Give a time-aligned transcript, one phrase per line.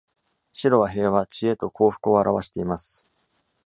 [0.51, 3.05] 白は平和、知恵と幸福を表しています。